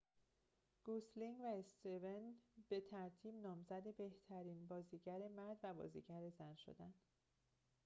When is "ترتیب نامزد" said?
2.81-3.95